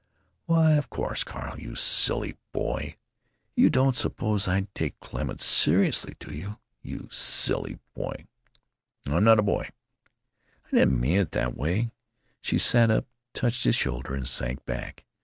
[0.47, 0.71] "Why!
[0.77, 2.95] of course, Carl, you silly boy!
[3.55, 6.57] You don't suppose I'd take Clements seriously, do you?
[6.81, 8.25] You silly boy!"
[9.05, 9.69] "I'm not a boy."
[10.71, 11.91] "I don't mean it that way."
[12.41, 15.05] She sat up, touched his shoulder, and sank back.